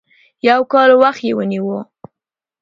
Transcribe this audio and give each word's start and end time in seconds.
يو 0.49 0.59
کال 0.71 0.89
وخت 1.01 1.21
یې 1.27 1.33
ونیو. 1.37 1.77